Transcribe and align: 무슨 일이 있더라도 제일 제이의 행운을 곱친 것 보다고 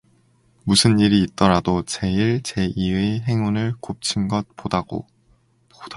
무슨 0.63 0.97
일이 0.97 1.21
있더라도 1.25 1.83
제일 1.85 2.41
제이의 2.41 3.21
행운을 3.21 3.75
곱친 3.81 4.27
것 4.27 4.47
보다고 4.55 5.05